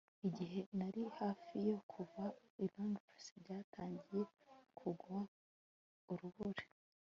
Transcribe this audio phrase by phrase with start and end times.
[0.27, 2.23] igihe nari hafi yo kuva
[2.63, 4.21] i londres, byatangiye
[4.77, 5.17] kugwa
[6.11, 6.65] urubura